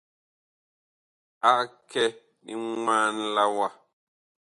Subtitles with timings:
[1.51, 2.03] Ag kɛ
[2.45, 3.67] limwaan la wa.